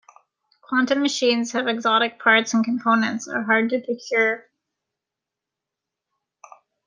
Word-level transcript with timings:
Quantum 0.63 0.99
machines 1.03 1.51
have 1.51 1.67
exotic 1.67 2.17
parts 2.17 2.55
and 2.55 2.65
components 2.65 3.27
are 3.27 3.43
hard 3.43 3.69
to 3.69 3.79
procure. 3.81 4.49